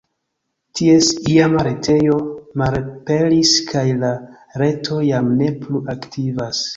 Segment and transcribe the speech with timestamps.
[0.77, 2.15] Ties iama retejo
[2.61, 4.09] malaperis kaj la
[4.63, 6.63] reto jam ne plu aktivas.